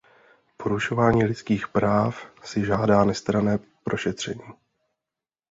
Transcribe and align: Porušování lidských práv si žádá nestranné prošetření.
Porušování 0.57 1.23
lidských 1.23 1.67
práv 1.67 2.25
si 2.43 2.65
žádá 2.65 3.03
nestranné 3.05 3.59
prošetření. 3.83 4.41